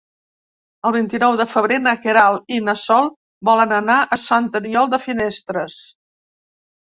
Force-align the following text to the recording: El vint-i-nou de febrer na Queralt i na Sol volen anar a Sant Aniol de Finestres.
El 0.89 0.93
vint-i-nou 0.93 1.35
de 1.41 1.45
febrer 1.49 1.75
na 1.81 1.91
Queralt 2.05 2.55
i 2.55 2.61
na 2.69 2.73
Sol 2.83 3.11
volen 3.49 3.75
anar 3.81 3.99
a 4.17 4.19
Sant 4.23 4.49
Aniol 4.61 4.89
de 4.95 5.01
Finestres. 5.05 5.77